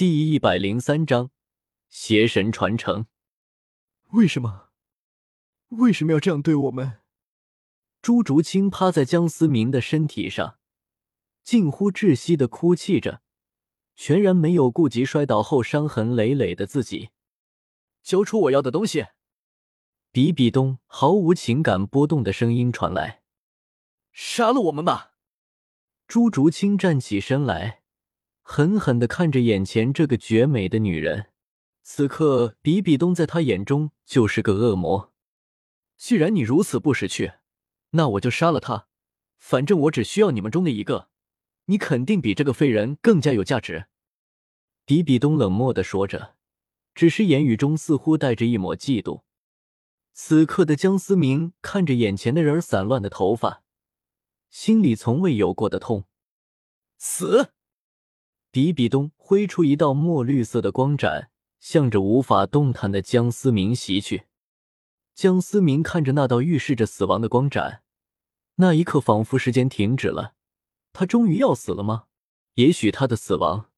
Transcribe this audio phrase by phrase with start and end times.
[0.00, 1.30] 第一百零三章
[1.90, 3.04] 邪神传承。
[4.12, 4.70] 为什么？
[5.68, 7.00] 为什么要这样对我们？
[8.00, 10.56] 朱竹清趴在江思明的身体上，
[11.42, 13.20] 近乎窒息的哭泣着，
[13.94, 17.10] 全然没有顾及摔倒后伤痕累累的自己。
[18.02, 19.08] 交出我要的东西！
[20.10, 23.20] 比比东毫无情感波动的声音传来
[24.12, 25.12] ：“杀了我们吧！”
[26.08, 27.79] 朱竹清站起身来。
[28.42, 31.26] 狠狠的看着眼前这个绝美的女人，
[31.82, 35.12] 此刻比比东在他眼中就是个恶魔。
[35.96, 37.32] 既然你如此不识趣，
[37.90, 38.86] 那我就杀了他。
[39.38, 41.08] 反正我只需要你们中的一个，
[41.66, 43.86] 你肯定比这个废人更加有价值。
[44.84, 46.36] 比比东冷漠的说着，
[46.94, 49.22] 只是言语中似乎带着一抹嫉妒。
[50.12, 53.62] 此刻的江思明看着眼前的人散乱的头发，
[54.50, 56.04] 心里从未有过的痛。
[56.98, 57.52] 死！
[58.50, 64.24] 比比东挥出一道墨绿色的光斩，向着无法动弹的江思明袭去。
[65.14, 67.82] 江思明看着那道预示着死亡的光斩，
[68.56, 70.34] 那一刻仿佛时间停止了。
[70.92, 72.06] 他终于要死了吗？
[72.54, 73.70] 也许他的死亡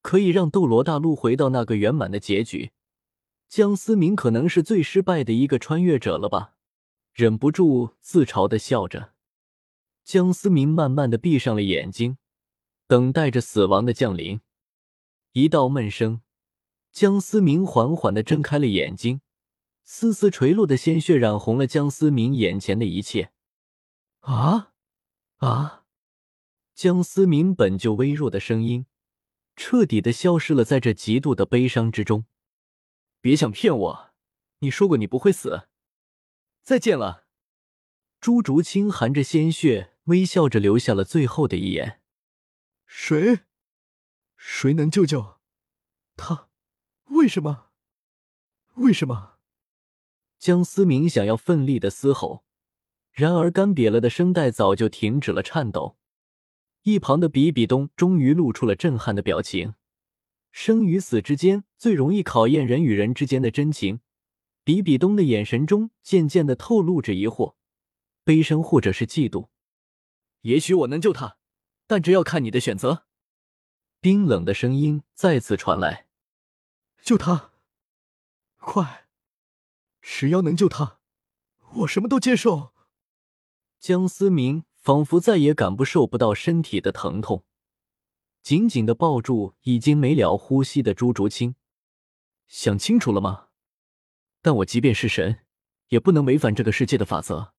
[0.00, 2.70] 可以让斗罗大陆回到那个圆满的结局。
[3.48, 6.54] 江思明可能是最失败的一个穿越者了吧？
[7.12, 9.12] 忍不住自嘲的笑着。
[10.04, 12.18] 江思明慢慢的闭上了眼睛。
[12.86, 14.40] 等待着死亡的降临，
[15.32, 16.20] 一道闷声，
[16.92, 19.20] 江思明缓缓的睁开了眼睛，
[19.82, 23.32] 丝丝垂落的鲜血染红了江思明眼前的一切。
[24.20, 24.72] 啊
[25.38, 25.84] 啊！
[26.74, 28.86] 江思明本就微弱的声音，
[29.56, 32.26] 彻底的消失了在这极度的悲伤之中。
[33.20, 34.10] 别想骗我，
[34.58, 35.68] 你说过你不会死。
[36.62, 37.26] 再见了。
[38.20, 42.00] 朱竹清含着鲜血，微笑着留下了最后的一眼。
[42.96, 43.40] 谁？
[44.36, 45.40] 谁能救救
[46.16, 46.48] 他？
[47.06, 47.66] 为什么？
[48.76, 49.34] 为什么？
[50.38, 52.44] 江思明想要奋力的嘶吼，
[53.10, 55.98] 然而干瘪了的声带早就停止了颤抖。
[56.82, 59.74] 一旁的比比东终于露出了震撼的表情。
[60.52, 64.00] 生与死之间最容易考验人与人之间的真情。
[64.62, 67.56] 比比东的眼神中渐渐的透露着疑惑、
[68.22, 69.48] 悲伤，或者是嫉妒。
[70.42, 71.36] 也许我能救他。
[71.86, 73.04] 但这要看你的选择。
[74.00, 76.06] 冰冷的声音再次传来
[77.02, 77.52] ：“救他，
[78.58, 79.06] 快！
[80.02, 80.98] 只要能救他，
[81.76, 82.74] 我什么都接受。”
[83.80, 87.44] 江思明仿佛再也感不受不到身体的疼痛，
[88.42, 91.54] 紧紧的抱住已经没了呼吸的朱竹清。
[92.46, 93.48] 想清楚了吗？
[94.42, 95.46] 但我即便是神，
[95.88, 97.54] 也不能违反这个世界的法则。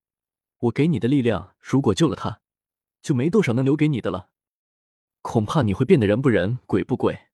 [0.60, 2.42] 我给你的力量，如果救了他。
[3.06, 4.32] 就没多少能留给你的了，
[5.22, 7.28] 恐怕你会变得人不人鬼不鬼。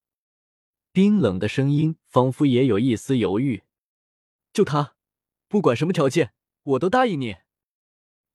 [0.91, 3.63] 冰冷的声音仿佛也有一丝犹豫。
[4.51, 4.95] 就他，
[5.47, 6.33] 不管什么条件，
[6.63, 7.37] 我都答应你。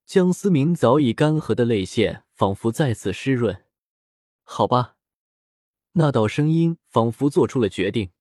[0.07, 3.65] 江思明早已干涸的泪腺仿佛再次湿润。
[4.43, 4.97] 好吧，
[5.93, 8.13] 那道声音仿佛做出了决定。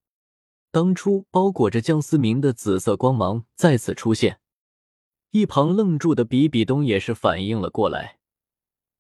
[0.71, 4.41] 当初包裹着江思明的紫色光芒再次出现，
[5.29, 8.19] 一旁愣住的比比东也是反应了过来。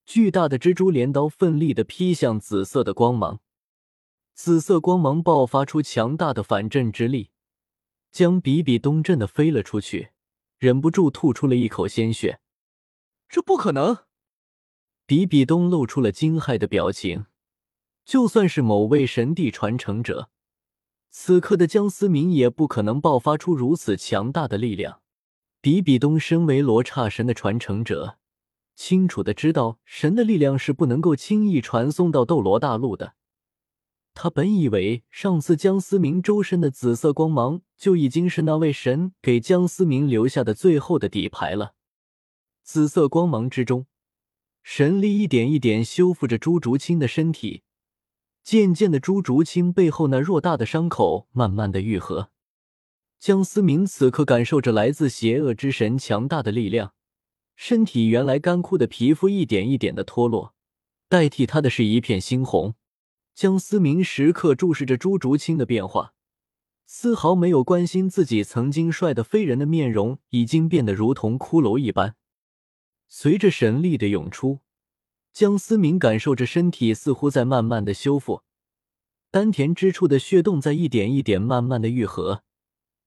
[0.05, 3.39] 巨大的蜘蛛镰刀奋力的劈向紫色的光芒，
[4.33, 7.31] 紫色光芒爆发出强大的反震之力，
[8.11, 10.09] 将比比东震的飞了出去，
[10.59, 12.39] 忍不住吐出了一口鲜血。
[13.27, 14.05] 这不可能！
[15.07, 17.25] 比比东露出了惊骇的表情。
[18.05, 20.29] 就算是某位神帝传承者，
[21.09, 25.01] 此刻的江思明也不可能爆发出如此强大的力量。
[25.59, 28.19] 比比东身为罗刹神的传承者。
[28.75, 33.15] 清楚的知道，神的力量是不能够轻易传送到斗罗大陆的。
[34.13, 41.73] 他本以为上次江思明周身的紫色光芒就已经是那位神给江思明留下的最后的底牌了。
[42.63, 43.87] 紫色光芒之中，
[44.63, 47.63] 神力一点一点修复着朱竹清的身体。
[48.41, 52.31] 渐渐的，朱竹清背后那偌大的伤口慢慢的愈合。
[53.19, 56.94] 江思明此刻感受着来自邪恶之神强大的力量。
[57.55, 60.53] 身体原来干枯的皮肤一点一点的脱落，
[61.07, 62.75] 代替他的是一片猩红。
[63.33, 66.13] 江思明时刻注视着朱竹清的变化，
[66.85, 72.15] 丝毫没有关心自己曾经帅的飞人的面容已经变得如同骷髅一般。
[73.07, 74.59] 随着神力的涌出，
[75.33, 78.43] 江思明感受着身体似乎在慢慢的修复，
[79.31, 82.43] 丹田之处的血洞在一点一点慢慢的愈合。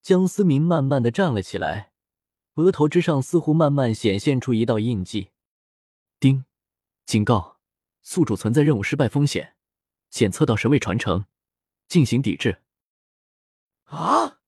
[0.02, 1.87] 江思明慢慢的站了起来。
[2.58, 5.30] 额头之上似乎慢慢显现出一道印记，
[6.18, 6.44] 叮，
[7.06, 7.58] 警告：
[8.02, 9.54] 宿主存在任务失败风险，
[10.10, 11.26] 检测到神位传承，
[11.86, 12.62] 进行抵制。
[13.84, 14.40] 啊！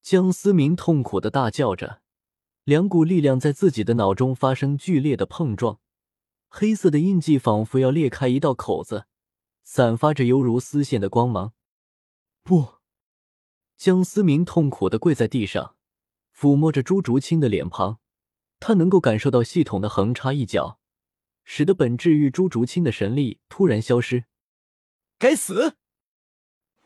[0.00, 2.00] 江思明痛苦的大叫着，
[2.64, 5.80] 两股力量在自己的脑中发生剧烈的碰撞，
[6.48, 9.04] 黑色的印记仿佛要裂开一道口子，
[9.64, 11.52] 散发着犹如丝线的光芒。
[12.42, 12.76] 不！
[13.76, 15.76] 江思明痛苦的跪在地上，
[16.38, 17.98] 抚摸着朱竹清的脸庞，
[18.60, 20.78] 他能够感受到系统的横插一脚，
[21.42, 24.26] 使得本治愈朱竹清的神力突然消失。
[25.18, 25.74] 该死！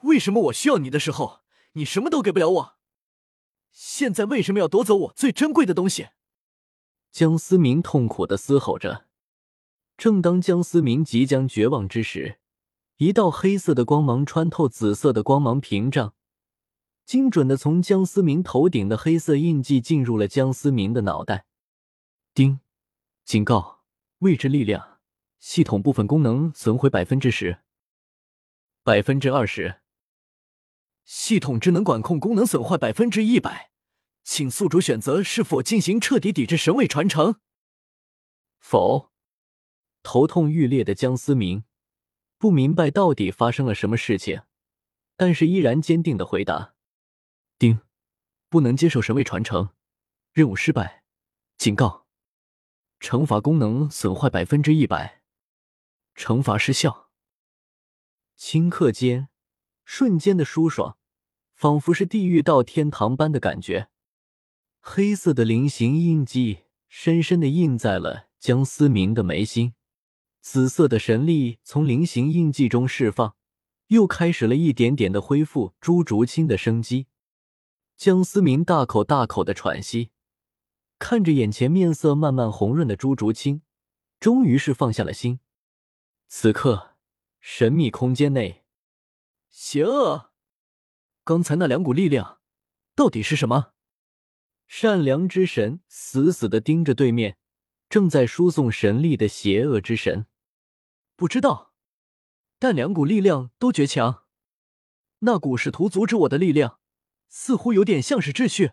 [0.05, 1.41] 为什么我需要你的时候，
[1.73, 2.79] 你什么都给不了我？
[3.71, 6.09] 现在为什么要夺走我最珍贵的东西？
[7.11, 9.07] 江思明痛苦的嘶吼着。
[9.99, 12.39] 正当江思明即将绝望之时，
[12.97, 16.15] 一道黑色的光芒穿透紫色的光芒屏障。
[17.05, 21.47] 精准的从江思明头顶的黑色印记进入了江思明的脑袋。
[22.33, 22.61] 叮！
[23.25, 23.83] 警告：
[24.19, 24.99] 未知力量
[25.39, 27.59] 系统部分功能损毁百分之十、
[28.83, 29.81] 百分之二十。
[31.05, 33.71] 系统智能管控功能损坏百分之一百，
[34.23, 37.37] 请宿主选择是否进行彻底抵制神位传承。
[38.59, 39.11] 否。
[40.05, 41.63] 头痛欲裂的江思明
[42.37, 44.43] 不明白到底发生了什么事情，
[45.17, 46.75] 但是依然坚定的回答。
[47.63, 47.79] 丁，
[48.49, 49.71] 不能接受神位传承，
[50.33, 51.05] 任务失败，
[51.57, 52.09] 警告，
[52.99, 55.23] 惩罚功能损坏百分之一百，
[56.17, 57.09] 惩罚失效。
[58.37, 59.29] 顷刻间，
[59.85, 60.99] 瞬间的舒爽，
[61.55, 63.91] 仿佛是地狱到天堂般的感觉。
[64.81, 69.75] 黑色的菱形印记深深的印在了江思明的眉心，
[70.41, 73.37] 紫色的神力从菱形印记中释放，
[73.87, 77.07] 又开始了一点点的恢复朱竹清的生机。
[78.05, 80.11] 江思明大口大口的喘息，
[80.99, 83.63] 看着眼前面色慢慢红润的朱竹清，
[84.19, 85.39] 终于是放下了心。
[86.27, 86.97] 此刻，
[87.39, 88.65] 神秘空间内，
[89.51, 90.33] 邪恶，
[91.23, 92.41] 刚才那两股力量
[92.97, 93.75] 到底是什么？
[94.67, 97.39] 善良之神死死的盯着对面
[97.89, 100.27] 正在输送神力的邪恶之神，
[101.15, 101.73] 不知道，
[102.59, 104.25] 但两股力量都绝强，
[105.21, 106.81] 那股试图阻止我的力量。
[107.35, 108.73] 似乎有点像是秩序，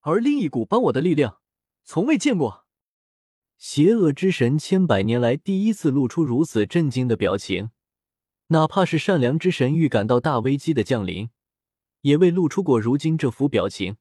[0.00, 1.40] 而另一股帮我的力量，
[1.82, 2.66] 从未见过。
[3.56, 7.70] 邪恶之神千百年来第一次露出如此震惊的表情，
[8.48, 11.30] 哪怕是善良之神预感到大危机的降临，
[12.02, 13.96] 也未露出过如今这副表情。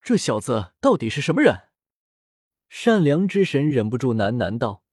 [0.00, 1.62] 这小子到底是什么人？
[2.68, 4.84] 善良之神忍不住喃喃道：“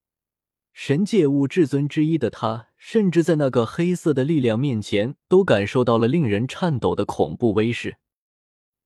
[0.76, 7.98] 神界五至尊之一的他。”甚至在那个黑色的力量面前，都感受到了令人颤抖的恐怖威势。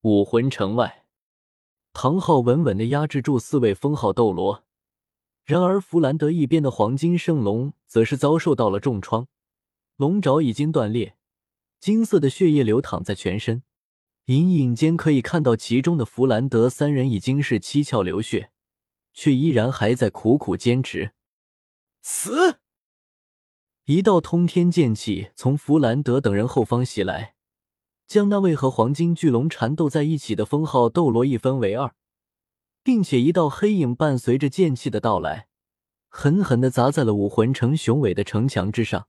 [0.04, 1.04] 武魂城外，
[1.92, 4.64] 唐昊稳稳的压制住四位封号斗罗。
[5.44, 9.28] 然而，弗兰德一边的黄金圣龙则是遭受到了重创，
[9.98, 11.18] 龙爪已经断裂，
[11.82, 13.64] 金色的血液流淌在全身，
[14.28, 18.52] 隐隐间可以看到其中的弗兰德三人已经是七窍流血，
[19.14, 21.12] 却依然还在苦苦坚持。
[22.02, 22.60] 死！
[23.86, 27.36] 一道通天剑气从弗兰德等人后方袭来，
[28.08, 31.94] 将那位和黄金巨龙缠斗在一起的封号斗罗一分为二，
[32.84, 35.48] 并且一道黑影伴随着剑气的到来，
[36.08, 39.08] 狠狠地砸在了武魂城雄伟的城墙之上。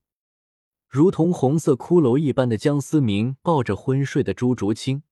[0.88, 5.02] 如同红色骷髅一般的江思明抱着昏睡的朱竹清，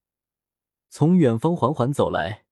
[0.89, 2.47] 从远方缓缓走来，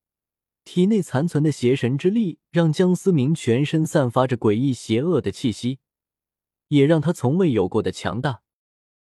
[0.67, 5.79] 体内残存的邪神之力让江思明全身散发着诡异邪恶的气息。
[6.69, 8.43] 也让他从未有过的强大。